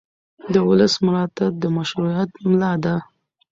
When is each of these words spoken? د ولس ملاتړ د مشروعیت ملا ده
د 0.53 0.55
ولس 0.67 0.93
ملاتړ 1.05 1.49
د 1.61 1.63
مشروعیت 1.77 2.29
ملا 2.49 2.73
ده 2.83 2.95